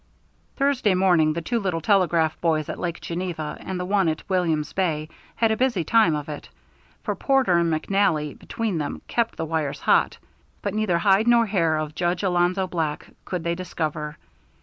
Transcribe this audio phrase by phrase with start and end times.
[0.55, 4.73] Thursday morning the two little telegraph boys at Lake Geneva and the one at William's
[4.73, 6.49] Bay had a busy time of it,
[7.03, 10.17] for Porter and McNally between them kept the wires hot;
[10.63, 14.17] but neither hide nor hair of Judge Alonzo Black could they discover.